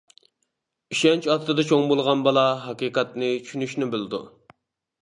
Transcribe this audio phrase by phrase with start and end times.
[0.95, 4.25] ئىشەنچ ئاستىدا چوڭ بولغان بالا، ھەقىقەتنى چۈشىنىشنى بىلىدۇ.